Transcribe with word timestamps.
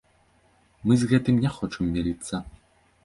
Мы 0.87 0.97
з 1.01 1.09
гэтым 1.13 1.35
не 1.43 1.53
хочам 1.59 1.93
мірыцца. 1.99 2.35